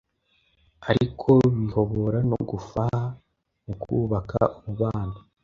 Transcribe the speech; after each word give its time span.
ariko 0.89 1.29
bihobora 1.57 2.17
no 2.29 2.37
gufaha 2.49 3.01
mukubaka 3.65 4.39
umubano 4.57 5.17